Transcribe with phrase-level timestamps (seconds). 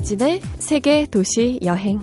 [0.00, 2.00] 이진의 세계 도시 여행.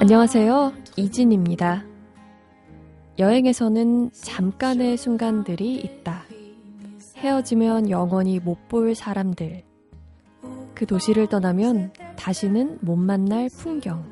[0.00, 0.72] 안녕하세요.
[0.96, 1.84] 이진입니다.
[3.18, 6.27] 여행에서는 잠깐의 순간들이 있다.
[7.28, 9.62] 헤어지면 영원히 못 볼 사람들.
[10.74, 14.04] 그 도시를 떠나면 다시는 못 만날 풍경.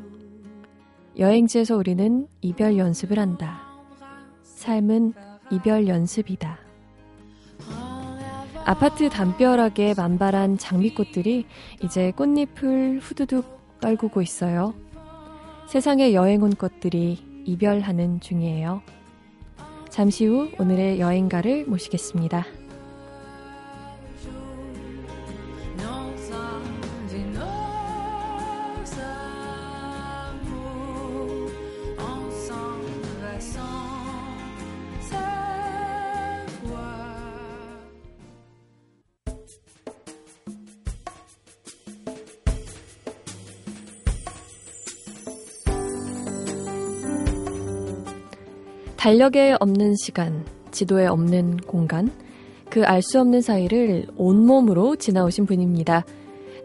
[1.18, 3.62] 여행지에서 우리는 이별 연습을 한다.
[4.42, 5.14] 삶은
[5.50, 6.58] 이별 연습이다.
[8.64, 11.46] 아파트 담벼락에 만발한 장미꽃들이
[11.82, 14.74] 이제 꽃잎을 후두둑 떨구고 있어요.
[15.68, 18.82] 세상에 여행 온 것들이 이별하는 중이에요.
[19.88, 22.44] 잠시 후 오늘의 여행가를 모시겠습니다.
[49.06, 52.10] 달력에 없는 시간, 지도에 없는 공간,
[52.68, 56.04] 그 알 수 없는 사이를 온몸으로 지나오신 분입니다.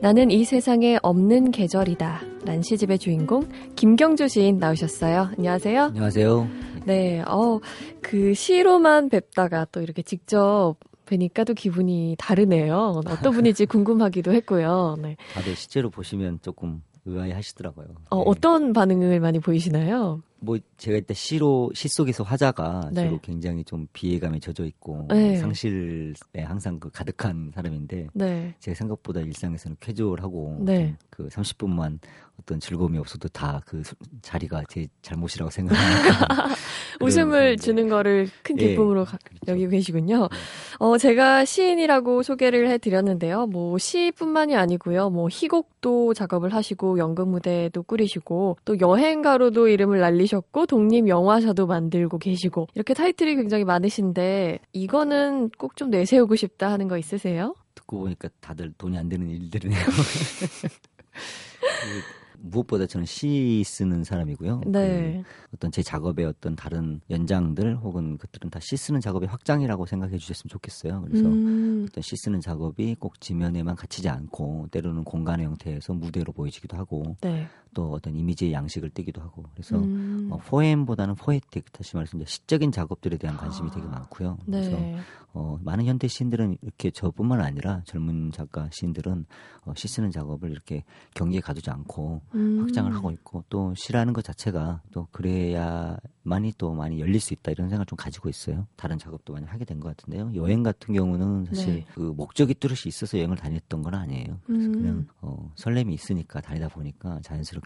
[0.02, 2.22] 나는 이 세상에 없는 계절이다.
[2.44, 5.30] 란 시집의 주인공 김경주 시인 나오셨어요.
[5.38, 5.84] 안녕하세요.
[5.84, 6.48] 안녕하세요.
[6.88, 7.60] 네, 어,
[8.02, 13.02] 그 시로만 뵙다가 또 이렇게 직접 뵈니까 또 기분이 다르네요.
[13.06, 14.98] 어떤 분인지 궁금하기도 했고요.
[15.00, 15.16] 네.
[15.36, 17.86] 다들 실제로 보시면 조금 의아해 하시더라고요.
[18.10, 18.24] 어, 네.
[18.26, 20.24] 어떤 반응을 많이 보이시나요?
[20.44, 23.06] 뭐 제가 일단 시로 시 속에서 화자가 네.
[23.06, 25.38] 주로 굉장히 좀 비애감에 젖어 있고 네.
[25.38, 28.56] 상실에 항상 그 가득한 사람인데 네.
[28.60, 30.96] 제 생각보다 일상에서는 캐주얼하고 네.
[31.12, 32.00] 그 30분만
[32.42, 33.84] 어떤 즐거움이 없어도 다 그
[34.22, 36.48] 자리가 제 잘못이라고 생각하니까
[37.02, 39.40] 웃음을 주는 거를 큰 예, 기쁨으로 예, 그렇죠.
[39.48, 40.28] 여기고 계시군요.
[40.30, 40.38] 네.
[40.80, 43.48] 어 제가 시인이라고 소개를 해드렸는데요.
[43.48, 45.10] 뭐 시뿐만이 아니고요.
[45.10, 52.68] 뭐 희곡도 작업을 하시고 연극 무대도 꾸리시고 또 여행가로도 이름을 날리셨고 독립 영화사도 만들고 계시고
[52.76, 57.56] 이렇게 타이틀이 굉장히 많으신데 이거는 꼭 좀 내세우고 싶다 하는 거 있으세요?
[57.76, 59.80] 듣고 보니까 다들 돈이 안 되는 일들이네요.
[62.44, 64.62] 무엇보다 저는 시 쓰는 사람이고요.
[64.68, 65.24] 네.
[65.24, 70.18] 그 어떤 제 작업의 어떤 다른 연장들 혹은 그들은 다 시 쓰는 작업의 확장이라고 생각해
[70.18, 71.02] 주셨으면 좋겠어요.
[71.08, 71.86] 그래서 음.
[71.90, 77.48] 어떤 시 쓰는 작업이 꼭 지면에만 갇히지 않고 때로는 공간의 형태에서 무대로 보여지기도 하고 네.
[77.74, 80.28] 또 어떤 이미지의 양식을 띠기도 하고 그래서 음.
[80.32, 83.74] 어, 포엠보다는 포에틱 다시 말해서 이제 시적인 작업들에 대한 관심이 아.
[83.74, 84.38] 되게 많고요.
[84.46, 84.62] 네.
[84.62, 89.26] 그래서 어, 많은 현대 시인들은 이렇게 저뿐만 아니라 젊은 작가 시인들은
[89.64, 90.84] 어, 시 쓰는 작업을 이렇게
[91.14, 92.60] 경계에 가두지 않고 음.
[92.62, 97.70] 확장을 하고 있고 또 시라는 것 자체가 또 그래야만이 또 많이 열릴 수 있다 이런
[97.70, 98.68] 생각을 좀 가지고 있어요.
[98.76, 100.32] 다른 작업도 많이 하게 된 것 같은데요.
[100.36, 101.86] 여행 같은 경우는 사실 네.
[101.94, 104.40] 그 목적이 뚜렷이 있어서 여행을 다녔던 건 아니에요.
[104.46, 104.72] 그래서 음.
[104.74, 107.61] 그냥 어, 설렘이 있으니까 다니다 보니까 자연스럽게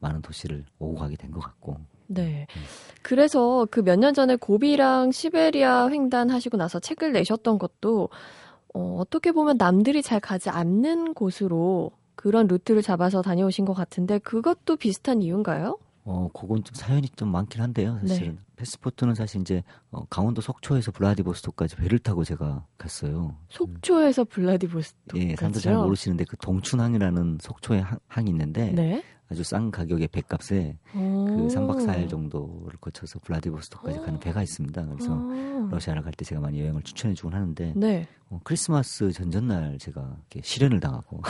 [0.00, 1.76] 많은 도시를 오고 가게 된 것 같고
[2.08, 2.46] 네.
[3.02, 8.08] 그래서 그 몇 년 전에 고비랑 시베리아 횡단 하시고 나서 책을 내셨던 것도
[8.74, 14.76] 어, 어떻게 보면 남들이 잘 가지 않는 곳으로 그런 루트를 잡아서 다녀오신 것 같은데 그것도
[14.76, 15.78] 비슷한 이유인가요?
[16.04, 17.98] 어, 그건 좀 사연이 좀 많긴 한데요.
[18.06, 18.38] 사실은 네.
[18.56, 23.36] 패스포트는 사실 이제 어, 강원도 속초에서 블라디보스토크까지 배를 타고 제가 갔어요.
[23.48, 25.18] 속초에서 블라디보스토크.
[25.18, 29.02] 예, 사람들 잘 모르시는데 그 동춘항이라는 속초에 항, 항이 있는데 네.
[29.28, 30.98] 아주 싼 가격의 배값에 그
[31.50, 34.86] 3박 4일 정도를 거쳐서 블라디보스토크까지 가는 배가 있습니다.
[34.86, 35.68] 그래서 아.
[35.70, 38.08] 러시아를 갈 때 제가 많이 여행을 추천해 주곤 하는데 네.
[38.30, 41.20] 어, 크리스마스 전전날 제가 이렇게 실현을 당하고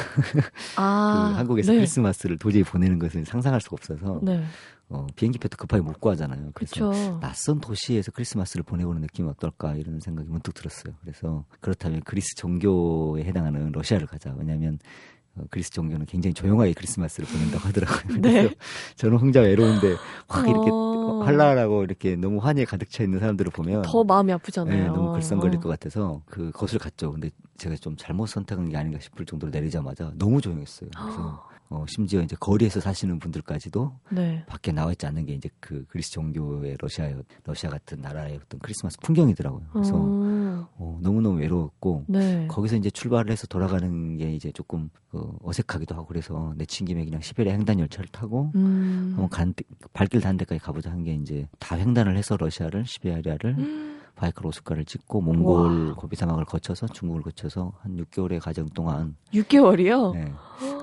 [0.77, 1.11] 아.
[1.33, 1.79] 그 한국에서 네.
[1.79, 4.45] 크리스마스를 도저히 보내는 것은 상상할 수가 없어서 네.
[4.89, 6.51] 어, 비행기표도 급하게 못 구하잖아요.
[6.55, 7.19] 그래서 그쵸.
[7.21, 10.95] 낯선 도시에서 크리스마스를 보내보는 느낌이 어떨까 이런 생각이 문득 들었어요.
[11.01, 14.33] 그래서 그렇다면 그리스 종교에 해당하는 러시아를 가자.
[14.39, 15.16] 왜냐하면 어,
[15.51, 18.21] 그리스 종교는 굉장히 조용하게 크리스마스를 보낸다고 하더라고요.
[18.21, 18.33] 네.
[18.33, 18.55] 그래서
[18.97, 19.97] 저는 혼자 외로운데
[20.29, 21.23] 확 이렇게 어...
[21.25, 24.77] 활랄하고 이렇게 너무 환희에 가득 차 있는 사람들을 보면 더 마음이 아프잖아요.
[24.77, 25.61] 네, 너무 글썽거릴 어.
[25.61, 27.13] 것 같아서 그 것을 갔죠.
[27.13, 30.91] 근데 제가 좀 잘못 선택한 게 아닌가 싶을 정도로 내리자마자 너무 조용했어요.
[30.95, 34.45] 그래서 어, 심지어 이제 거리에서 사시는 분들까지도 네.
[34.47, 37.11] 밖에 나와 있지 않는 게 이제 그 그리스 종교의 러시아
[37.45, 39.63] 러시아 같은 나라의 어떤 크리스마스 풍경이더라고요.
[39.73, 40.36] 그래서 어.
[40.77, 42.47] 어, 너무너무 외로웠고 네.
[42.49, 47.21] 거기서 이제 출발을 해서 돌아가는 게 이제 조금 어, 어색하기도 하고 그래서 내친 김에 그냥
[47.21, 49.15] 시베리아 횡단 열차를 타고 음.
[49.19, 49.55] 어, 간
[49.93, 54.01] 발길 닿는 데까지 가보자 한 게 이제 다 횡단을 해서 러시아를 시베리아를 음.
[54.17, 60.15] 바이크로 오스카를 찍고 몽골 고비 사막을 거쳐서 중국을 거쳐서 한 6개월의 과정 동안 6개월이요?
[60.15, 60.33] 네.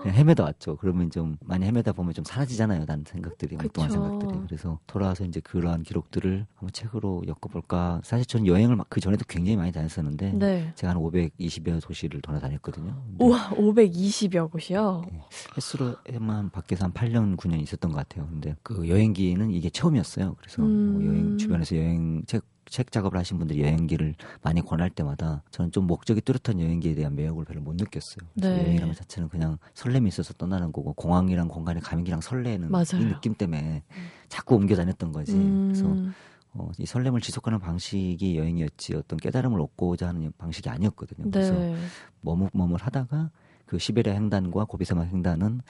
[0.09, 0.77] 헤매다 왔죠.
[0.77, 2.85] 그러면 좀 많이 헤매다 보면 좀 사라지잖아요.
[2.85, 4.39] 난 생각들이 엉뚱한 생각들이.
[4.47, 8.01] 그래서 돌아와서 이제 그러한 기록들을 한번 책으로 엮어볼까.
[8.03, 10.71] 사실 저는 여행을 그 전에도 굉장히 많이 다녔었는데 네.
[10.75, 13.03] 제가 한 520여 도시를 돌아다녔거든요.
[13.19, 15.05] 우와, 520여 곳이요?
[15.11, 15.21] 네.
[15.55, 18.27] 횟수로만 밖에서 한 8년 9년 있었던 것 같아요.
[18.27, 20.35] 근데 그 여행기는 이게 처음이었어요.
[20.39, 20.93] 그래서 뭐 음...
[20.93, 25.85] 뭐 여행 주변에서 여행 책 책 작업을 하신 분들이 여행기를 많이 권할 때마다 저는 좀
[25.85, 28.27] 목적이 뚜렷한 여행기에 대한 매력을 별로 못 느꼈어요.
[28.33, 28.47] 네.
[28.47, 32.99] 여행이라는 자체는 그냥 설렘이 있어서 떠나는 거고 공항이랑 공간의 감기랑 설레는 맞아요.
[32.99, 33.83] 이 느낌 때문에
[34.27, 35.33] 자꾸 옮겨 다녔던 거지.
[35.33, 35.67] 음.
[35.71, 35.95] 그래서
[36.53, 41.29] 어, 이 설렘을 지속하는 방식이 여행이었지 어떤 깨달음을 얻고자 하는 방식이 아니었거든요.
[41.29, 41.75] 그래서 네.
[42.21, 43.29] 머뭇머뭇 하다가
[43.67, 45.61] 그 시베리아 횡단과 고비사막 횡단은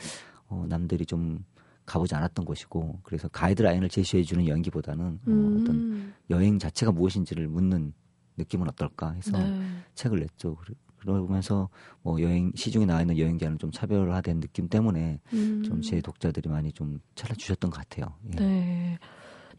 [0.47, 1.43] 어, 남들이 좀
[1.85, 5.57] 가보지 않았던 곳이고 그래서 가이드라인을 제시해 주는 연기보다는 어, 음.
[5.57, 7.93] 어, 어떤 여행 자체가 무엇인지를 묻는
[8.37, 9.61] 느낌은 어떨까 해서 네.
[9.95, 10.57] 책을 냈죠.
[10.99, 11.69] 그러면서
[12.01, 15.63] 뭐 여행 시중에 나와 있는 여행기와는 좀 차별화된 느낌 때문에 음.
[15.63, 18.15] 좀제 독자들이 많이 좀 찾아주셨던 것 같아요.
[18.33, 18.35] 예.
[18.37, 18.99] 네.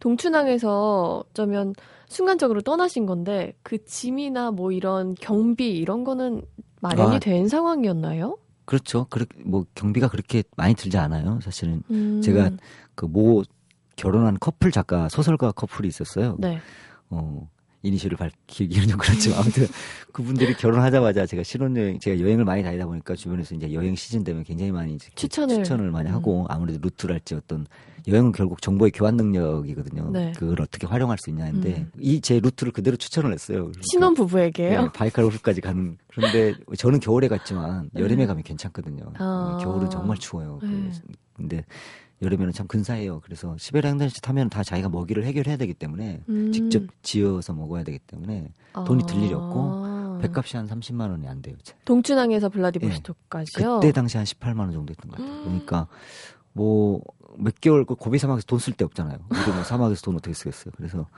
[0.00, 1.72] 동춘항에서 어쩌면
[2.08, 6.42] 순간적으로 떠나신 건데 그 짐이나 뭐 이런 경비 이런 거는
[6.80, 8.36] 마련이 아, 된 상황이었나요?
[8.64, 9.06] 그렇죠.
[9.10, 11.38] 그렇게 뭐 경비가 그렇게 많이 들지 않아요.
[11.42, 12.20] 사실은 음.
[12.22, 12.50] 제가
[12.94, 13.42] 그 모
[13.96, 16.36] 결혼한 커플 작가 소설가 커플이 있었어요.
[16.40, 16.58] 네.
[17.10, 17.48] 어
[17.84, 19.66] 이니셜을 밝히기는 좀 그렇지만 아무튼
[20.12, 24.72] 그분들이 결혼하자마자 제가 신혼여행 제가 여행을 많이 다니다 보니까 주변에서 이제 여행 시즌 되면 굉장히
[24.72, 26.46] 많이 추천을 추천을 많이 하고 음.
[26.48, 27.66] 아무래도 루트랄지 어떤
[28.06, 30.10] 여행은 결국 정보의 교환 능력이거든요.
[30.10, 30.32] 네.
[30.36, 32.00] 그걸 어떻게 활용할 수 있냐인데 음.
[32.00, 33.58] 이제 루트를 그대로 추천을 했어요.
[33.58, 34.82] 그러니까 신혼 부부에게요?
[34.82, 35.96] 네, 바이칼호수까지 가는.
[36.08, 38.26] 그런데 저는 겨울에 갔지만 여름에 네.
[38.26, 39.12] 가면 괜찮거든요.
[39.18, 39.58] 아.
[39.62, 40.58] 겨울은 정말 추워요.
[40.62, 40.90] 네.
[41.34, 41.64] 근데
[42.22, 43.20] 여름에는 참 근사해요.
[43.20, 46.52] 그래서 시베리아 횡단실 타면 다 자기가 먹이를 해결해야 되기 때문에 음.
[46.52, 48.52] 직접 지어서 먹어야 되기 때문에
[48.86, 50.18] 돈이 들 일이 없고 아.
[50.22, 51.56] 뱃값이 한 30만 원이 안 돼요.
[51.84, 53.74] 동춘항에서 블라디보스토크까지요?
[53.74, 53.80] 네.
[53.80, 55.42] 그때 당시 한 18만 원 정도 했던 것 같아요.
[55.44, 55.86] 그러니까
[56.52, 57.00] 뭐
[57.36, 59.18] 몇 개월 그 고비 사막에서 돈 쓸 데 없잖아요.
[59.28, 60.72] 우리 뭐 사막에서 돈 어떻게 쓰겠어요.
[60.76, 61.14] 그래서 그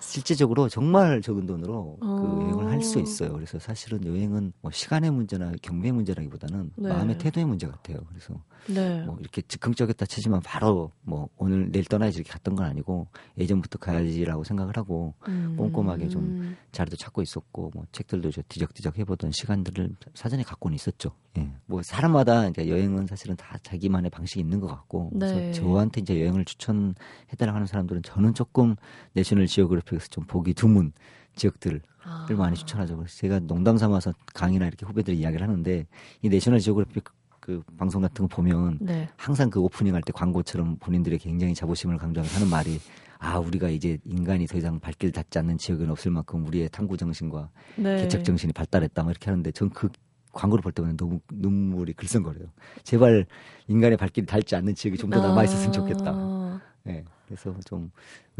[0.00, 2.40] 실제적으로 정말 적은 돈으로 그 어.
[2.42, 3.32] 여행을 할 수 있어요.
[3.32, 6.88] 그래서 사실은 여행은 뭐 시간의 문제나 경비의 문제라기보다는 네.
[6.88, 7.98] 마음의 태도의 문제 같아요.
[8.08, 8.34] 그래서
[8.66, 9.02] 네.
[9.04, 14.44] 뭐 이렇게 즉흥적이었다 치지만 바로 뭐 오늘 내일 떠나야지 이렇게 갔던 건 아니고 예전부터 가야지라고
[14.44, 15.56] 생각을 하고 음.
[15.56, 21.12] 꼼꼼하게 좀 자리도 찾고 있었고 뭐 책들도 저 뒤적뒤적 해보던 시간들을 사전에 갖고는 있었죠.
[21.38, 21.48] 예.
[21.66, 25.32] 뭐 사람마다 이제 여행은 사실은 다 자기만의 방식이 있는 것 같고 네.
[25.32, 28.76] 그래서 저한테 이제 여행을 추천해달라고 하는 사람들은 저는 조금
[29.12, 30.92] National Geographic에서 좀 보기 드문
[31.36, 32.26] 지역들을 아.
[32.36, 32.96] 많이 추천하죠.
[32.96, 35.86] 그래서 제가 농담 삼아서 강의나 이렇게 후배들이 이야기를 하는데
[36.22, 37.04] 이 National Geographic
[37.40, 39.08] 그 방송 같은 거 보면 네.
[39.16, 42.78] 항상 그 오프닝 할 때 광고처럼 본인들의 굉장히 자부심을 강조하면서 하는 말이
[43.18, 47.50] 아 우리가 이제 인간이 더 이상 발길 닿지 않는 지역은 없을 만큼 우리의 탐구 정신과
[47.76, 47.96] 네.
[48.02, 49.88] 개척 정신이 발달했다 뭐 이렇게 하는데 전 그
[50.32, 52.46] 광고를 볼 때마다 너무 눈물이 글썽거려요.
[52.84, 53.26] 제발
[53.66, 56.60] 인간의 발길이 닿지 않는 지역이 좀 더 남아 있었으면 좋겠다.
[56.84, 57.04] 네.
[57.30, 57.90] 그래서 좀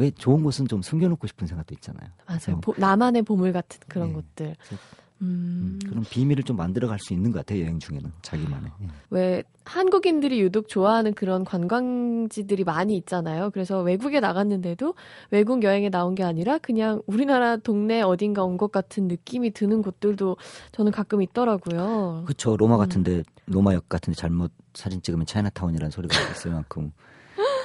[0.01, 2.09] 왜 좋은 곳은 좀 숨겨놓고 싶은 생각도 있잖아요.
[2.27, 2.61] 맞아요.
[2.63, 4.15] 보, 나만의 보물 같은 그런 네.
[4.15, 4.57] 곳들.
[4.73, 4.79] 음.
[5.23, 5.79] 음.
[5.87, 8.71] 그런 비밀을 좀 만들어갈 수 있는 것 같아요 여행 중에는 자기만의.
[8.83, 8.87] 예.
[9.11, 13.51] 왜 한국인들이 유독 좋아하는 그런 관광지들이 많이 있잖아요.
[13.51, 14.95] 그래서 외국에 나갔는데도
[15.31, 20.39] 외국 여행에 나온 게 아니라 그냥 우리나라 동네 어딘가 온 것 같은 느낌이 드는 곳들도
[20.73, 22.23] 저는 가끔 있더라고요.
[22.25, 22.57] 그렇죠.
[22.57, 22.79] 로마 음.
[22.79, 23.23] 같은데 음.
[23.49, 26.93] 로마역 같은데 잘못 사진 찍으면 차이나타운이라는 소리가 있을 만큼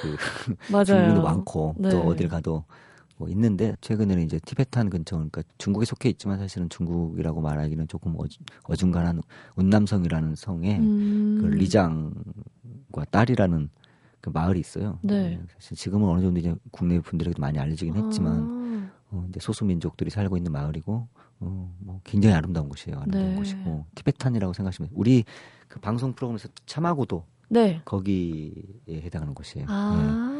[0.02, 0.16] 그
[0.72, 1.22] 맞아요.
[1.22, 1.90] 많고 네.
[1.90, 2.64] 또 어딜 가도
[3.16, 8.14] 뭐 있는데 최근에는 이제 티베탄 근처 그러니까 중국에 속해 있지만 사실은 중국이라고 말하기는 조금
[8.64, 9.22] 어중, 간한
[9.56, 11.38] 운남성이라는 성에 음.
[11.40, 13.70] 그 리장과 딸이라는
[14.20, 14.98] 그 마을이 있어요.
[15.02, 15.38] 네.
[15.40, 18.90] 어, 사실 지금은 어느 정도 이제 국내 분들에게도 많이 알려지긴 했지만 아.
[19.12, 21.08] 어, 이제 소수 민족들이 살고 있는 마을이고
[21.40, 22.98] 어, 뭐 굉장히 아름다운 곳이에요.
[22.98, 23.36] 아름다운 네.
[23.36, 25.24] 곳이고 티베탄이라고 생각하시면 우리
[25.68, 27.80] 그 방송 프로그램에서 참하고도 네.
[27.84, 28.52] 거기에
[28.88, 29.66] 해당하는 곳이에요.
[29.68, 29.96] 아.
[29.96, 30.36] 네.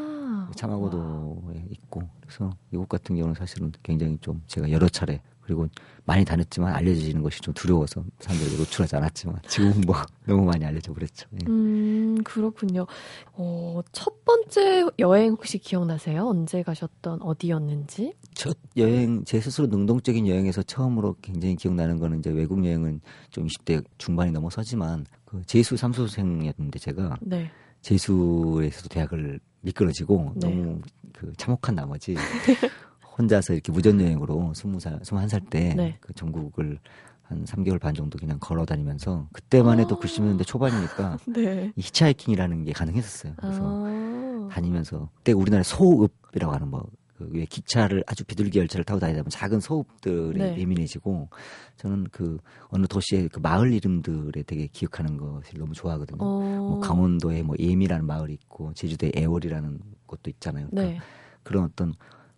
[0.55, 5.69] 참하고도에 있고 그래서 이곳 같은 경우는 사실은 굉장히 좀 제가 여러 차례 그리고
[6.05, 9.95] 많이 다녔지만 알려지는 것이 좀 두려워서 사람들에게 노출하지 않았지만 지금은 뭐
[10.27, 11.29] 너무 많이 알려져 버렸죠.
[11.35, 11.47] 예.
[11.49, 12.87] 음 그렇군요.
[13.35, 16.27] 어, 첫 번째 여행 혹시 기억나세요?
[16.27, 18.15] 언제 가셨던 어디였는지?
[18.35, 23.85] 첫 여행 제 스스로 능동적인 여행에서 처음으로 굉장히 기억나는 거는 이제 외국 여행은 좀 20대
[23.99, 27.51] 중반이 넘어서지만 그 제수 삼수생이었는데 제가 네.
[27.83, 30.49] 제수에서도 대학을 미끄러지고 네.
[30.49, 30.81] 너무
[31.13, 32.15] 그 참혹한 나머지
[33.19, 35.97] 혼자서 이렇게 무전 여행으로 스무 살 스무 한살 때그 네.
[36.01, 36.79] 그 전국을
[37.23, 41.73] 한 3개월 반 정도 그냥 걸어 다니면서 그때만 해도 아~ 90년대 초반이니까 네.
[41.75, 43.35] 이 히치하이킹이라는 게 가능했었어요.
[43.37, 46.89] 그래서 아~ 다니면서 그때 우리나라에 소읍이라고 하는 뭐
[47.19, 50.59] 그왜 기차를 아주 비둘기 열차를 타고 다니다 보면 작은 소읍들이 네.
[50.59, 51.29] 예민해지고
[51.77, 56.19] 저는 그 어느 도시의 그 마을 이름들에 되게 기억하는 것을 너무 좋아하거든요.
[56.21, 56.41] 어.
[56.41, 60.69] 뭐 강원도에 뭐 예미라는 마을이 있고 제주도에 애월이라는 곳도 있잖아요.
[60.71, 61.01] 그러니까 네.
[61.43, 61.95] 그런 어떤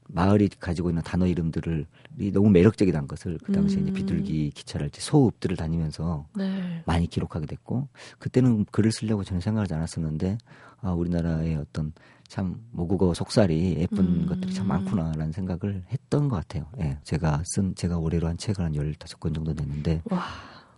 [0.09, 1.87] 마을이 가지고 있는 단어 이름들을
[2.33, 3.83] 너무 매력적이다는 것을 그 당시에 음.
[3.85, 6.83] 이제 비둘기 기차랄지 소읍들을 다니면서 네.
[6.87, 10.39] 많이 기록하게 됐고 그때는 글을 쓰려고 저는 생각하지 않았었는데
[10.81, 11.93] 아 우리나라의 어떤
[12.29, 14.27] 참 모국어 속살이 예쁜 음.
[14.27, 16.67] 것들이 참 많구나라는 생각을 했던 것 같아요.
[16.81, 16.99] 예.
[17.03, 20.03] 제가 쓴 제가 올해로 한 책을 한 열다섯 권 정도 냈는데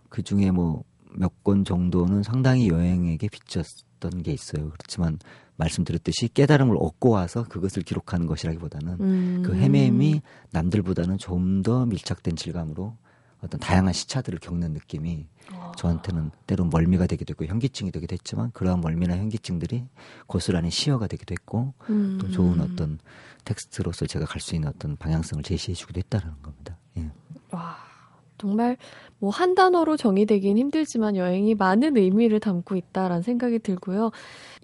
[0.09, 4.69] 그 중에 뭐 몇 권 정도는 상당히 여행에게 비쳤던 게 있어요.
[4.69, 5.19] 그렇지만
[5.57, 9.43] 말씀드렸듯이 깨달음을 얻고 와서 그것을 기록하는 것이라기보다는 음.
[9.45, 12.97] 그 헤매임이 남들보다는 좀 더 밀착된 질감으로
[13.43, 15.71] 어떤 다양한 시차들을 겪는 느낌이 어.
[15.77, 19.85] 저한테는 때론 멀미가 되기도 했고 현기증이 되기도 했지만 그러한 멀미나 현기증들이
[20.27, 22.17] 고스란히 시어가 되기도 했고 음.
[22.21, 22.99] 또 좋은 어떤
[23.45, 26.77] 텍스트로서 제가 갈 수 있는 어떤 방향성을 제시해 주기도 했다는 겁니다.
[26.97, 27.09] 예.
[27.51, 27.77] 와.
[28.37, 28.75] 정말
[29.19, 34.09] 뭐 한 단어로 정의되긴 힘들지만 여행이 많은 의미를 담고 있다라는 생각이 들고요.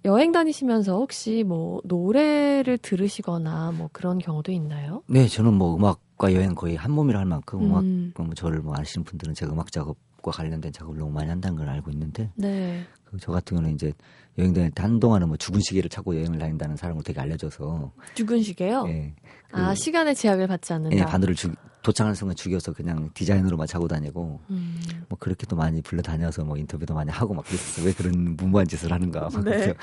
[0.06, 5.04] 여행 다니시면서 혹시 뭐 노래를 들으시거나 뭐 그런 경우도 있나요?
[5.08, 8.12] 네, 저는 뭐 음악 과 여행 거의 한 몸이라 할 만큼 음악 음.
[8.18, 11.92] 뭐 저를 뭐 아시는 분들은 제가 음악 작업과 관련된 작업을 너무 많이 한다는 걸 알고
[11.92, 12.84] 있는데 네.
[13.06, 13.94] 그저 같은 경우는 이제
[14.40, 18.86] 여행 다닐 때 한동안은 뭐 죽은 시계를 차고 여행을 다닌다는 사람으로 되게 알려져서 죽은 시계요?
[18.86, 19.14] 네.
[19.52, 20.96] 그, 아 시간의 제약을 받지 않는다.
[20.96, 24.82] 네, 바늘을 죽 도착하는 순간 죽여서 그냥 디자인으로만 차고 다니고 음.
[25.08, 27.86] 뭐 그렇게 또 많이 불러 다녀서 뭐 인터뷰도 많이 하고 막 그랬었어요.
[27.86, 29.30] 왜 그런 무모한 짓을 하는가.
[29.32, 29.74] 막 네.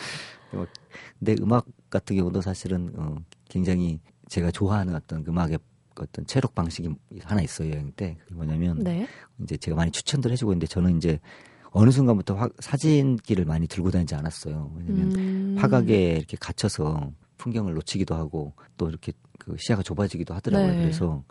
[0.50, 0.66] 뭐
[1.18, 3.16] 근데 음악 같은 경우도 사실은 어,
[3.48, 5.58] 굉장히 제가 좋아하는 어떤 음악의
[6.02, 6.90] 어떤 체력 방식이
[7.22, 9.06] 하나 있어요 여행 때 그게 뭐냐면 네.
[9.42, 11.20] 이제 제가 많이 추천들 해주고 있는데 저는 이제
[11.70, 14.72] 어느 순간부터 화, 사진기를 많이 들고 다니지 않았어요.
[14.76, 15.56] 왜냐면 음.
[15.58, 20.72] 화각에 이렇게 갇혀서 풍경을 놓치기도 하고 또 이렇게 그 시야가 좁아지기도 하더라고요.
[20.72, 20.78] 네.
[20.78, 21.24] 그래서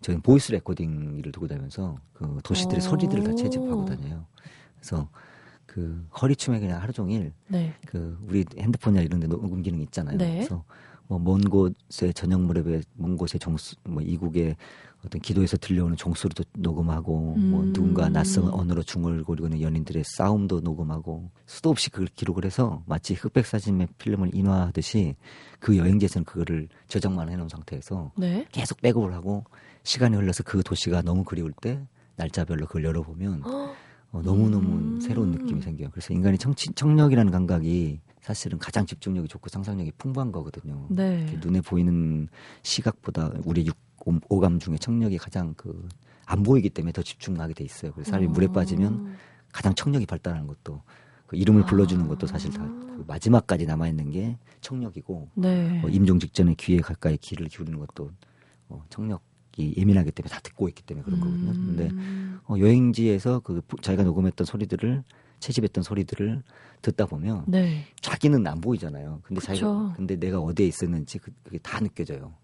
[0.00, 2.80] 저는 voice recording기를 들고 다니면서 그 도시들의 오.
[2.80, 4.26] 소리들을 다 채집하고 다녀요.
[4.76, 5.08] 그래서
[5.64, 7.72] 그 허리춤에 그냥 하루 종일 네.
[7.86, 10.18] 그 우리 핸드폰이나 이런 데 녹음 기능 있잖아요.
[10.18, 10.34] 네.
[10.34, 10.64] 그래서
[11.08, 14.56] 뭐 먼 곳의 저녁 무렵에 먼 곳의 정수 뭐 이국의
[15.04, 17.50] 어떤 기도에서 들려오는 종소리도 녹음하고 뭐 음.
[17.50, 23.44] 뭐 누군가 낯선 언어로 중얼거리는 연인들의 싸움도 녹음하고 수도 없이 그걸 기록을 해서 마치 흑백
[23.44, 25.14] 사진의 필름을 인화하듯이
[25.58, 28.46] 그 여행지에서는 그거를 저장만 해놓은 상태에서 네?
[28.50, 29.44] 계속 백업을 하고
[29.82, 33.42] 시간이 흘러서 그 도시가 너무 그리울 때 날짜별로 그걸 열어보면
[34.14, 35.00] 어, 너무너무 음.
[35.00, 35.90] 새로운 느낌이 생겨요.
[35.90, 40.86] 그래서 인간의 청치, 청력이라는 감각이 사실은 가장 집중력이 좋고 상상력이 풍부한 거거든요.
[40.88, 41.36] 네.
[41.42, 42.28] 눈에 보이는
[42.62, 45.88] 시각보다 우리 육 오 감 중에 청력이 가장 그
[46.26, 47.92] 안 보이기 때문에 더 집중하게 돼 있어요.
[47.92, 49.14] 그래서 사람이 물에 빠지면
[49.52, 50.80] 가장 청력이 발달하는 것도
[51.26, 51.66] 그 이름을 아.
[51.66, 55.82] 불러주는 것도 사실 다 그 마지막까지 남아 있는 게 청력이고 네.
[55.84, 58.10] 어, 임종 직전에 귀에 가까이 귀를 기울이는 것도
[58.68, 59.20] 어, 청력
[59.56, 61.50] 이 예민하기 때문에 다 듣고 있기 때문에 그런 거거든요.
[61.50, 61.76] 음.
[61.76, 61.90] 근데
[62.48, 65.04] 어, 여행지에서 그 자기가 녹음했던 소리들을
[65.40, 66.42] 채집했던 소리들을
[66.82, 67.86] 듣다 보면 네.
[68.00, 69.20] 자기는 안 보이잖아요.
[69.22, 69.46] 근데 그쵸.
[69.46, 72.34] 자기가 근데 내가 어디에 있었는지 그, 그게 다 느껴져요.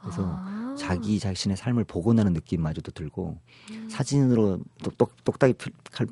[0.00, 0.74] 그래서 아.
[0.78, 3.38] 자기 자신의 삶을 보고 나는 느낌마저도 들고
[3.70, 3.88] 음.
[3.88, 5.54] 사진으로 똑똑, 똑딱이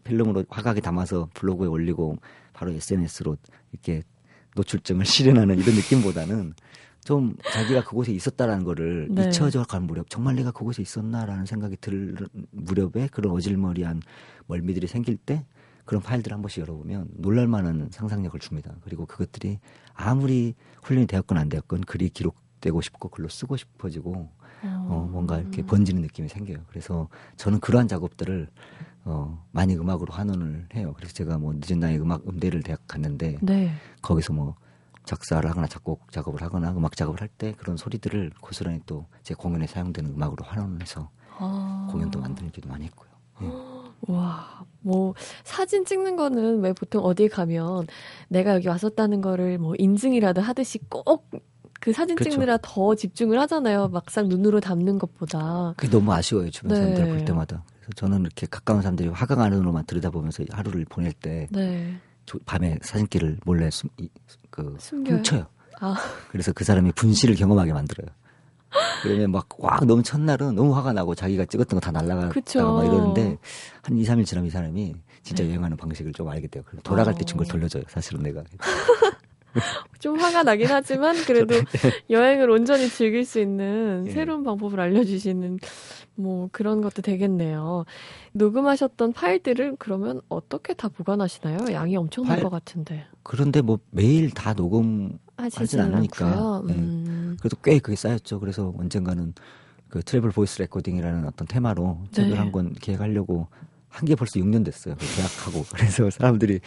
[0.05, 2.17] 필름으로 화각에 담아서 블로그에 올리고
[2.55, 3.37] 바로 SNS로
[3.73, 4.03] 이렇게
[4.57, 6.55] 노출증을 실현하는 이런 느낌보다는
[7.05, 9.23] 좀 자기가 그곳에 있었다라는 거를 네.
[9.23, 12.15] 잊혀져 갈 무렵 정말 내가 그곳에 있었나라는 생각이 들
[12.51, 14.03] 무렵에 그런 어질머리한
[14.47, 15.45] 멀미들이 생길 때
[15.85, 18.73] 그런 파일들을 한 번씩 열어보면 놀랄 만한 상상력을 줍니다.
[18.83, 19.59] 그리고 그것들이
[19.95, 20.55] 아무리
[20.85, 24.31] 훈련이 되었건 안 되었건 글이 기록 되고 싶고 글로 쓰고 싶어지고
[24.63, 25.67] 어, 뭔가 이렇게 음.
[25.67, 26.59] 번지는 느낌이 생겨요.
[26.69, 28.49] 그래서 저는 그러한 작업들을
[29.05, 30.93] 어, 많이 음악으로 환원을 해요.
[30.97, 33.73] 그래서 제가 뭐 늦은 나이에 음악 음대를 대학 갔는데 네.
[34.01, 34.55] 거기서 뭐
[35.05, 39.67] 작사를 하거나 작곡 작업을 하거나 음악 작업을 할 때 그런 소리들을 고스란히 또 제 공연에
[39.67, 41.89] 사용되는 음악으로 환원해서 아.
[41.91, 43.11] 공연도 만들기도 많이 했고요.
[43.43, 43.47] 예.
[44.13, 47.87] 와, 뭐 사진 찍는 거는 왜 보통 어디 가면
[48.29, 51.29] 내가 여기 왔었다는 거를 뭐 인증이라도 하듯이 꼭
[51.81, 52.31] 그 사진 그렇죠.
[52.31, 53.89] 찍느라 더 집중을 하잖아요.
[53.89, 55.75] 막상 눈으로 담는 것보다.
[55.77, 56.49] 그게 너무 아쉬워요.
[56.49, 56.77] 주변 네.
[56.95, 57.65] 사람들 볼 때마다.
[57.81, 61.97] 그래서 저는 이렇게 가까운 사람들이 화강 안으로만 들여다보면서 하루를 보낼 때 네.
[62.47, 63.91] 밤에 사진기를 몰래 숨,
[64.53, 65.17] 그 숨겨요?
[65.17, 65.47] 훔쳐요.
[65.81, 65.97] 아.
[66.31, 68.07] 그래서 그 사람이 분실을 경험하게 만들어요.
[69.03, 73.39] 그러면 막 꽉 너무 첫날은 너무 화가 나고 자기가 찍었던 거 다 날라가다가 막 이러는데
[73.83, 75.51] 한 2, 3일 지나면 이 사람이 진짜 네.
[75.51, 76.63] 여행하는 방식을 좀 알게 돼요.
[76.85, 77.53] 돌아갈 때쯤 그걸 어.
[77.53, 77.83] 돌려줘요.
[77.89, 78.43] 사실은 내가.
[80.01, 81.55] 좀 화가 나긴 하지만 그래도
[82.11, 84.11] 여행을 온전히 즐길 수 있는 예.
[84.13, 85.59] 새로운 방법을 알려주시는
[86.15, 87.85] 뭐 그런 것도 되겠네요.
[88.33, 91.73] 녹음하셨던 파일들을 그러면 어떻게 다 보관하시나요?
[91.73, 93.07] 양이 엄청난 파일, 것 같은데.
[93.23, 96.63] 그런데 뭐 매일 다 녹음 하진 않으니까.
[96.67, 96.75] 네.
[96.75, 97.37] 음.
[97.41, 98.41] 그래도 꽤 그게 쌓였죠.
[98.41, 99.35] 그래서 언젠가는
[99.89, 102.37] 그 travel voice recording이라는 어떤 테마로 책을 네.
[102.37, 103.49] 한권 기획하려고
[103.89, 104.95] 한 게 벌써 6년 됐어요.
[104.99, 105.65] 그 계약하고.
[105.77, 106.61] 그래서 사람들이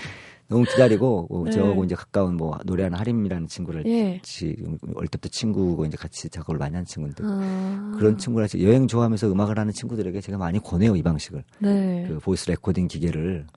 [0.48, 1.52] 너무 기다리고 뭐 네.
[1.52, 4.18] 저하고 이제 가까운 뭐 노래하는 하림이라는 친구를 예.
[4.18, 4.56] 같이
[4.96, 7.96] 어릴 때부터 친구고 이제 같이 작업을 많이 한 친구인데 아.
[7.98, 12.06] 그런 친구랑 여행 좋아하면서 음악을 하는 친구들에게 제가 많이 권해요 이 방식을 네.
[12.08, 13.48] 그 voice recording 기계를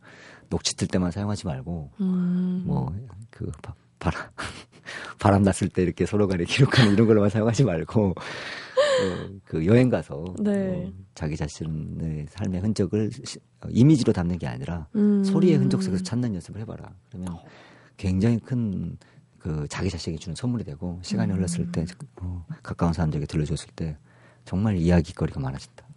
[0.49, 2.62] 녹취 틀 때만 사용하지 말고 음.
[2.64, 3.52] 뭐 그
[3.99, 4.23] 바람
[5.18, 10.25] 바람 났을 때 이렇게 서로 간에 기록하는 이런 걸로만 사용하지 말고 어, 그 여행 가서
[10.40, 10.87] 네.
[10.87, 15.23] 어, 자기 자신의 삶의 흔적을 시, 어, 이미지로 담는 게 아니라 음.
[15.25, 16.90] 소리의 흔적 속에서 찾는 연습을 해봐라.
[17.11, 17.38] 그러면
[17.97, 18.97] 굉장히 큰
[19.38, 21.38] 그 자기 자신에게 주는 선물이 되고 시간이 음.
[21.38, 23.97] 흘렀을 때 어, 가까운 사람들에게 들려줬을 때
[24.45, 25.88] 정말 이야기거리가 많아진다.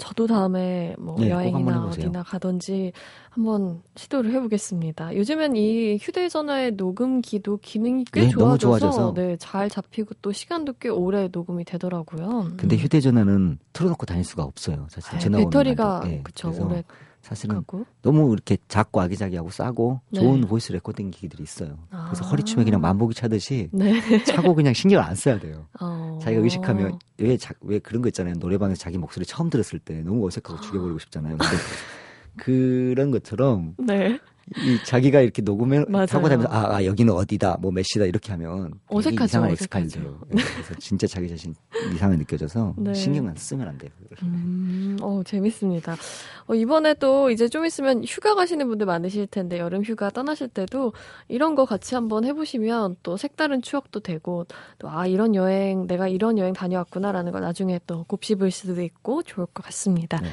[0.00, 2.92] 저도 다음에 뭐 네, 여행이나 어디나 가든지
[3.28, 5.14] 한번 시도를 해보겠습니다.
[5.14, 11.28] 요즘엔 이 휴대전화의 녹음기도 기능이 꽤 네, 좋아져서 네, 잘 잡히고 또 시간도 꽤 오래
[11.30, 12.50] 녹음이 되더라고요.
[12.56, 12.80] 근데 음.
[12.80, 14.86] 휴대전화는 틀어놓고 다닐 수가 없어요.
[14.88, 16.82] 사실 네, 배터리가 네, 그쵸 오래
[17.22, 17.84] 사실은 가고.
[18.02, 20.20] 너무 이렇게 작고 아기자기하고 싸고 네.
[20.20, 21.78] 좋은 voice recording 기기들이 있어요.
[21.90, 22.06] 아.
[22.06, 24.00] 그래서 허리춤에 그냥 만보기 차듯이 네.
[24.24, 25.66] 차고 그냥 신경 안 써야 돼요.
[25.80, 26.18] 어.
[26.22, 28.34] 자기가 의식하면 왜, 자, 왜 그런 거 있잖아요.
[28.38, 31.36] 노래방에서 자기 목소리 처음 들었을 때 너무 어색하고 죽여버리고 싶잖아요.
[31.36, 31.56] 근데
[32.38, 34.18] 그런 것처럼 네.
[34.56, 38.72] 이 자기가 이렇게 녹음을 하고 다니면서 아, 아, 여기는 어디다 뭐 몇 시다 이렇게 하면
[38.88, 39.24] 어색하죠.
[39.24, 40.20] 이상한 엑스파일이에요.
[40.28, 41.54] 네, 그래서 진짜 자기 자신
[41.94, 42.92] 이상하게 느껴져서 네.
[42.94, 43.90] 신경만 쓰면 안 돼요.
[44.22, 45.96] 음, 어 재밌습니다.
[46.46, 50.92] 어, 이번에 또 이제 좀 있으면 휴가 가시는 분들 많으실 텐데 여름 휴가 떠나실 때도
[51.28, 54.46] 이런 거 같이 한번 해보시면 또 색다른 추억도 되고
[54.78, 59.46] 또 아 이런 여행 내가 이런 여행 다녀왔구나라는 걸 나중에 또 곱씹을 수도 있고 좋을
[59.46, 60.18] 것 같습니다.
[60.20, 60.28] 네.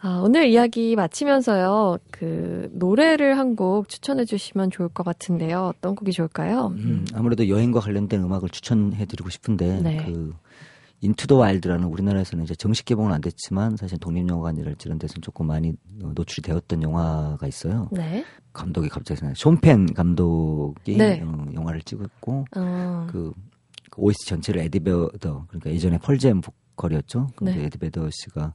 [0.00, 5.72] 아, 오늘 이야기 마치면서요, 그, 노래를 한 곡 추천해 주시면 좋을 것 같은데요.
[5.74, 6.68] 어떤 곡이 좋을까요?
[6.76, 9.96] 음, 아무래도 여행과 관련된 음악을 추천해 드리고 싶은데, 네.
[10.04, 10.34] 그,
[11.00, 15.72] Into the Wild라는 우리나라에서는 이제 정식 개봉은 안 됐지만 사실 독립영화관이랄지 이런 데서는 조금 많이
[15.96, 17.88] 노출이 되었던 영화가 있어요.
[17.92, 18.24] 네.
[18.52, 19.34] 감독이 갑자기 생각나.
[19.36, 21.22] 숀 펜 감독이 네.
[21.24, 23.06] 어, 영화를 찍었고 어.
[23.10, 23.32] 그,
[23.90, 27.28] 그 OST 전체를 에디 베더 그러니까 예전에 펄잼 보컬이었죠.
[27.36, 27.64] 근데 네.
[27.66, 28.54] 에디 베더 씨가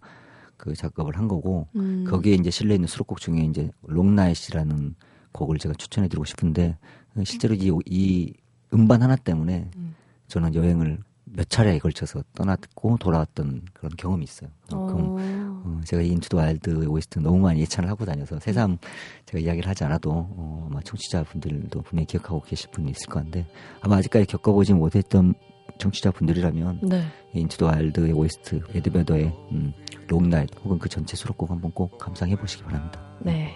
[0.64, 2.06] 그 작업을 한 거고 음.
[2.08, 4.96] 거기에 이제 실려 있는 수록곡 중에 이제 Long Night이라는
[5.34, 6.78] 곡을 제가 추천해 드리고 싶은데
[7.26, 8.34] 실제로 이, 이
[8.74, 9.94] 음반 하나 때문에 음.
[10.30, 14.50] 저는 여행을 몇 차례에 걸쳐서 떠났고 돌아왔던 그런 경험이 있어요.
[14.70, 15.18] 그럼
[15.66, 18.78] 어, 제가 이 Into the Wild OST 너무 많이 예찬을 하고 다녀서 새삼
[19.26, 23.46] 제가 이야기를 하지 않아도 어, 아마 청취자분들도 분명히 기억하고 계실 분이 있을 것 같은데
[23.82, 25.34] 아마 아직까지 겪어보지 못했던
[25.78, 27.04] 청취자분들이라면 네.
[27.34, 29.74] Into the Wild의 OST 에디 베더의 음,
[30.08, 33.00] Long Night 혹은 그 전체 수록곡 한번 꼭 감상해 보시기 바랍니다.
[33.20, 33.54] 네.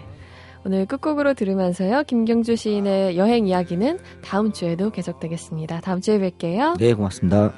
[0.64, 2.02] 오늘 끝곡으로 들으면서요.
[2.04, 5.80] 김경주 시인의 여행 이야기는 다음 주에도 계속되겠습니다.
[5.80, 6.78] 다음 주에 뵐게요.
[6.78, 7.52] 네, 고맙습니다.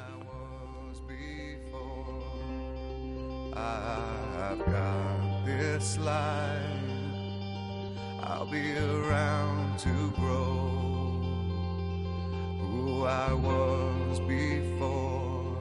[13.11, 15.57] I was before.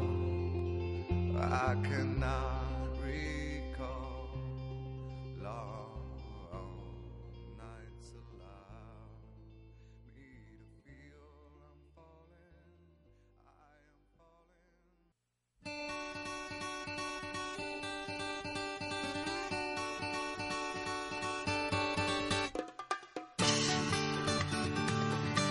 [1.40, 2.49] I cannot.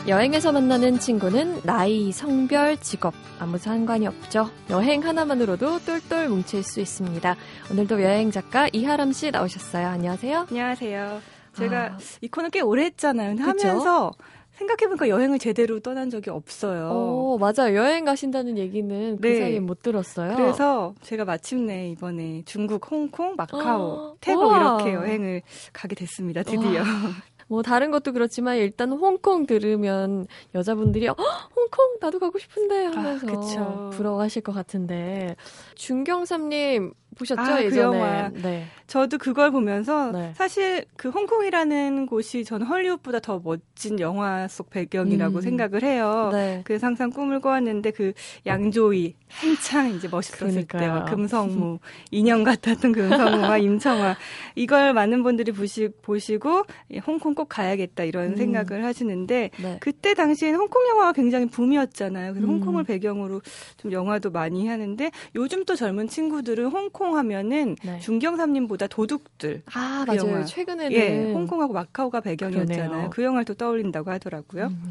[0.09, 4.49] 여행에서 만나는 친구는 나이, 성별, 직업 아무 상관이 없죠.
[4.71, 7.35] 여행 하나만으로도 똘똘 뭉칠 수 있습니다.
[7.71, 9.85] 오늘도 여행 작가 이하람 씨 나오셨어요.
[9.85, 10.47] 안녕하세요.
[10.49, 11.21] 안녕하세요.
[11.55, 11.97] 제가 아.
[12.21, 13.35] 이 코너 꽤 오래 했잖아요.
[13.39, 14.11] 하면서
[14.53, 16.89] 생각해보니까 여행을 제대로 떠난 적이 없어요.
[16.91, 17.75] 어, 맞아요.
[17.75, 19.39] 여행 가신다는 얘기는 그 네.
[19.39, 20.35] 사이에 못 들었어요.
[20.35, 24.15] 그래서 제가 마침내 이번에 중국, 홍콩, 마카오, 어.
[24.21, 26.41] 태국 이렇게 여행을 가게 됐습니다.
[26.41, 26.83] 드디어.
[27.49, 31.15] 뭐 다른 것도 그렇지만 일단 홍콩 들으면 여자분들이 어,
[31.55, 35.35] 홍콩 나도 가고 싶은데 아, 하면서 아, 부러워하실 것 같은데.
[35.75, 37.69] 준경삼님 보셨죠 아, 그 예전에?
[37.69, 38.29] 그 영화.
[38.29, 38.65] 네.
[38.87, 40.33] 저도 그걸 보면서 네.
[40.35, 45.41] 사실 그 홍콩이라는 곳이 전 헐리우드보다 더 멋진 영화 속 배경이라고 음.
[45.41, 46.29] 생각을 해요.
[46.31, 46.61] 네.
[46.63, 48.13] 그래서 항상 꿈을 꿔왔는데 그
[48.45, 54.17] 양조위 한창 이제 멋있었을 때와 금성무 인형 같았던 금성무와 임청화
[54.55, 56.63] 이걸 많은 분들이 보시, 보시고
[57.05, 58.35] 홍콩 꼭 가야겠다 이런 음.
[58.37, 59.77] 생각을 하시는데 네.
[59.79, 62.33] 그때 당시에는 홍콩 영화가 굉장히 붐이었잖아요.
[62.33, 62.53] 그래서 음.
[62.55, 63.41] 홍콩을 배경으로
[63.77, 67.99] 좀 영화도 많이 하는데 요즘 또 젊은 친구들은 홍콩 홍콩 하면은 네.
[67.99, 69.61] 중경삼림보다 도둑들.
[69.73, 70.31] 아 그 맞아요.
[70.31, 70.43] 영화.
[70.45, 72.89] 최근에는 예, 홍콩하고 마카오가 배경이었잖아요.
[72.89, 73.09] 그러네요.
[73.09, 74.65] 그 영화를 또 떠올린다고 하더라고요.
[74.67, 74.89] 음.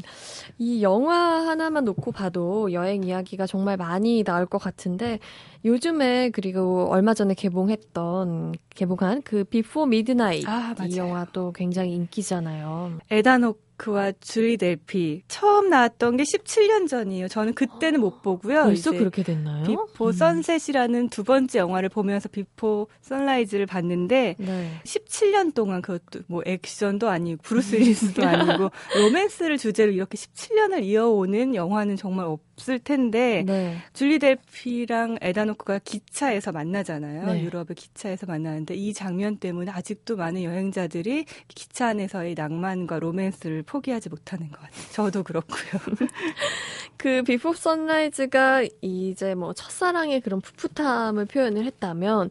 [0.57, 1.15] 이 영화
[1.47, 5.19] 하나만 놓고 봐도 여행 이야기가 정말 많이 나올 것 같은데
[5.65, 12.99] 요즘에 그리고 얼마 전에 개봉했던 개봉한 그 Before Midnight 아, 이 영화도 굉장히 인기잖아요.
[13.11, 17.29] 에단 호크와 줄리 델피 처음 나왔던 게 17년 전이에요.
[17.29, 18.63] 저는 그때는 못 보고요.
[18.63, 19.63] 벌써 그렇게 됐나요?
[19.63, 20.11] Before 음.
[20.11, 24.71] Sunset이라는 두 번째 영화를 보면서 Before Sunrise를 봤는데 네.
[24.83, 31.95] 17년 동안 그것도 뭐 액션도 아니고 브루스 윌리스도 아니고 로맨스를 주제로 이렇게 17년을 이어오는 영화는
[31.95, 33.77] 정말 없을 텐데 네.
[33.93, 37.25] 줄리 델피랑 에단 호크가 기차에서 만나잖아요.
[37.25, 37.41] 네.
[37.41, 44.51] 유럽의 기차에서 만나는데 이 장면 때문에 아직도 많은 여행자들이 기차 안에서의 낭만과 로맨스를 포기하지 못하는
[44.51, 44.91] 것 같아요.
[44.91, 45.81] 저도 그렇고요.
[46.97, 52.29] 그 Before Sunrise가 이제 뭐 첫사랑의 그런 풋풋함을 표현을 했다면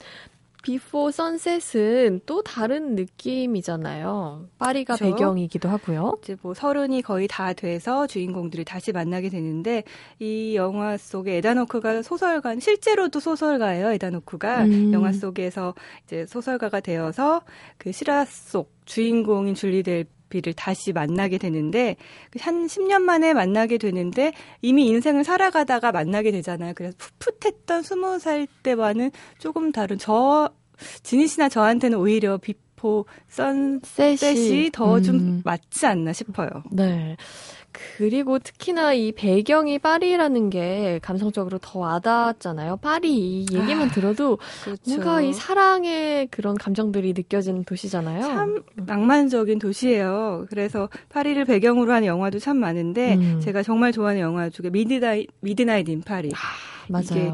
[0.62, 4.48] Before Sunset은 또 다른 느낌이잖아요.
[4.58, 5.14] 파리가 그렇죠?
[5.14, 6.18] 배경이기도 하고요.
[6.22, 9.84] 이제 뭐 서른이 거의 다 돼서 주인공들이 다시 만나게 되는데
[10.18, 13.92] 이 영화 속에 에단 호크가 소설가, 실제로도 소설가예요.
[13.92, 14.92] 에단 호크가 음.
[14.92, 17.42] 영화 속에서 이제 소설가가 되어서
[17.78, 21.96] 그 실화 속 주인공인 줄리 델피를 다시 만나게 되는데
[22.40, 26.72] 한 10년 만에 만나게 되는데 이미 인생을 살아가다가 만나게 되잖아요.
[26.74, 30.50] 그래서 풋풋했던 20살 때와는 조금 다른 저
[31.02, 35.42] 지니 씨나 저한테는 오히려 Before Sunset이 더 좀 음.
[35.44, 36.48] 맞지 않나 싶어요.
[36.70, 37.16] 네.
[37.96, 42.76] 그리고 특히나 이 배경이 파리라는 게 감성적으로 더 와닿았잖아요.
[42.78, 44.80] 파리 얘기만 아, 들어도 그렇죠.
[44.86, 48.22] 뭔가 이 사랑의 그런 감정들이 느껴지는 도시잖아요.
[48.22, 50.46] 참 낭만적인 도시예요.
[50.50, 53.40] 그래서 파리를 배경으로 한 영화도 참 많은데 음.
[53.40, 56.30] 제가 정말 좋아하는 영화 중에 Midnight Midnight in Paris.
[56.34, 56.36] 아,
[56.88, 57.04] 맞아요.
[57.04, 57.32] 이게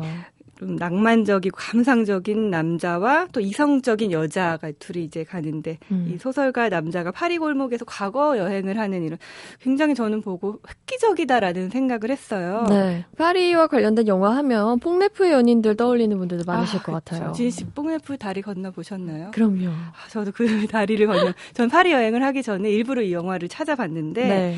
[0.58, 6.12] 좀 낭만적이고 감상적인 남자와 또 이성적인 여자가 둘이 이제 가는데 음.
[6.14, 9.18] 이 소설가 남자가 파리 골목에서 과거 여행을 하는 이런
[9.60, 12.66] 굉장히 저는 보고 획기적이다라는 생각을 했어요.
[12.68, 13.04] 네.
[13.16, 17.32] 파리와 관련된 영화 하면 퐁네프의 연인들 떠올리는 분들도 많으실 아, 것 같아요.
[17.32, 19.30] 진 씨, 뽕네프 다리 건너 보셨나요?
[19.32, 19.68] 그럼요.
[19.70, 21.32] 아, 저도 그 다리를 건너.
[21.52, 24.56] 전 파리 여행을 하기 전에 일부러 이 영화를 찾아봤는데 네.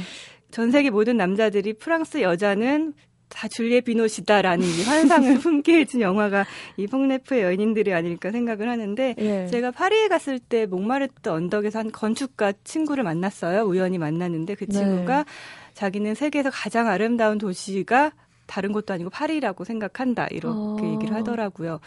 [0.51, 2.95] 전 세계 모든 남자들이 프랑스 여자는
[3.29, 9.47] 다 줄리에 비노시다라는 이 환상을 품게 해준 영화가 이 폭네프의 연인들이 아닐까 생각을 하는데 예.
[9.49, 13.63] 제가 파리에 갔을 때 목마르트 언덕에서 한 건축가 친구를 만났어요.
[13.63, 15.31] 우연히 만났는데 그 친구가 네.
[15.75, 18.13] 자기는 세계에서 가장 아름다운 도시가
[18.47, 20.93] 다른 곳도 아니고 파리라고 생각한다 이렇게 어.
[20.95, 21.81] 얘기를 하더라고요.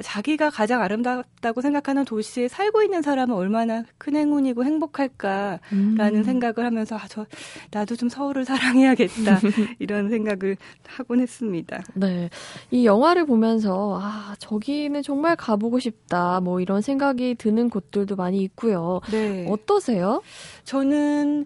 [0.00, 6.24] 자기가 가장 아름답다고 생각하는 도시에 살고 있는 사람은 얼마나 큰 행운이고 행복할까라는 음.
[6.24, 7.26] 생각을 하면서 아, 저
[7.70, 9.40] 나도 좀 서울을 사랑해야겠다
[9.78, 11.82] 이런 생각을 하곤 했습니다.
[11.94, 12.30] 네,
[12.70, 19.00] 이 영화를 보면서 아 저기는 정말 가보고 싶다 뭐 이런 생각이 드는 곳들도 많이 있고요.
[19.10, 19.46] 네.
[19.50, 20.22] 어떠세요?
[20.64, 21.44] 저는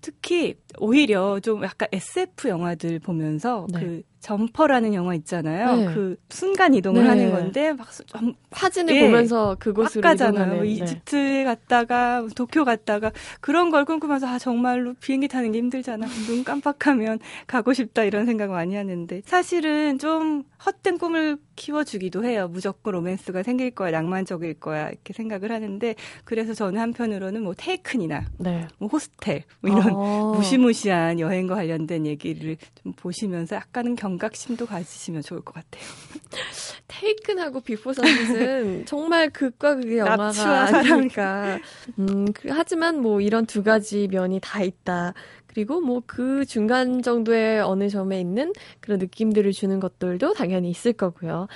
[0.00, 3.80] 특히 오히려 좀 약간 SF 영화들 보면서 네.
[3.80, 5.76] 그 점퍼라는 영화 있잖아요.
[5.76, 5.94] 네.
[5.94, 7.08] 그 순간 이동을 네.
[7.08, 10.56] 하는 건데 막 좀, 사진을 예, 보면서 그곳으로 가잖아요.
[10.56, 16.06] 뭐 이집트에 갔다가 도쿄 갔다가 그런 걸 꿈꾸면서 아 정말로 비행기 타는 게 힘들잖아.
[16.26, 22.48] 눈 깜빡하면 가고 싶다 이런 생각 많이 하는데 사실은 좀 헛된 꿈을 키워주기도 해요.
[22.50, 28.66] 무조건 로맨스가 생길 거야, 낭만적일 거야 이렇게 생각을 하는데 그래서 저는 한편으로는 뭐 Taken이나 네.
[28.78, 30.32] 뭐 Hostel 뭐 이런 어.
[30.36, 35.84] 무시무시한 여행과 관련된 얘기를 좀 보시면서 약간은 경 경각심도 가지시면 좋을 것 같아요.
[36.88, 41.58] Taken하고 Before Sunset은 정말 극과 극의 영화가 아니니까.
[41.98, 45.14] 음, 그, 하지만 뭐 이런 두 가지 면이 다 있다.
[45.46, 51.48] 그리고 뭐 그 중간 정도의 어느 점에 있는 그런 느낌들을 주는 것들도 당연히 있을 거고요.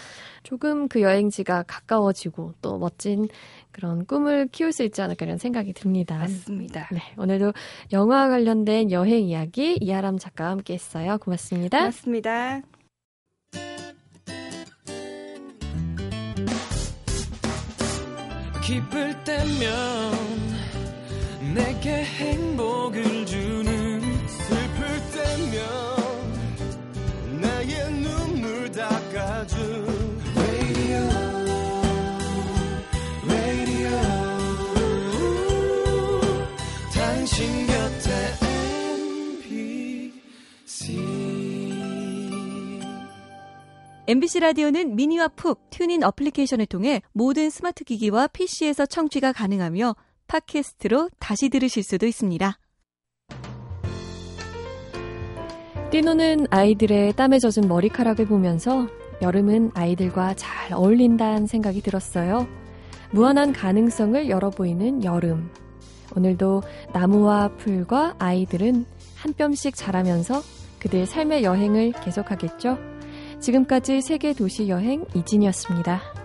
[0.42, 3.28] 조금 그 여행지가 가까워지고 또 멋진
[3.72, 6.18] 그런 꿈을 키울 수 있지 않을까 이런 생각이 듭니다.
[6.18, 6.88] 맞습니다.
[6.92, 7.52] 네, 오늘도
[7.92, 11.18] 영화 관련된 여행 이야기 이하람 작가와 함께 했어요.
[11.18, 11.78] 고맙습니다.
[11.78, 12.62] 고맙습니다.
[18.62, 20.12] 기쁠 때면
[21.54, 23.41] 내게 행복을 주
[44.12, 49.96] MBC 라디오는 미니와 푹 튠인 어플리케이션을 통해 모든 스마트 기기와 PC에서 청취가 가능하며
[50.28, 52.58] 팟캐스트로 다시 들으실 수도 있습니다.
[55.90, 58.86] 뛰노는 아이들의 땀에 젖은 머리카락을 보면서
[59.22, 62.46] 여름은 아이들과 잘 어울린다는 생각이 들었어요.
[63.12, 65.50] 무한한 가능성을 열어보이는 여름.
[66.14, 66.60] 오늘도
[66.92, 68.84] 나무와 풀과 아이들은
[69.16, 70.42] 한 뼘씩 자라면서
[70.80, 72.91] 그들의 삶의 여행을 계속하겠죠.
[73.42, 76.21] 지금까지 세계 도시 여행 이진이었습니다.